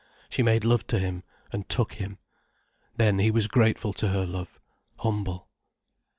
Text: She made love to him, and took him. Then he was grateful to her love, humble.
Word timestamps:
She 0.31 0.41
made 0.41 0.65
love 0.65 0.87
to 0.87 0.97
him, 0.97 1.21
and 1.51 1.69
took 1.69 1.93
him. 1.93 2.17
Then 2.97 3.19
he 3.19 3.29
was 3.29 3.47
grateful 3.47 3.93
to 3.93 4.07
her 4.07 4.25
love, 4.25 4.59
humble. 4.97 5.47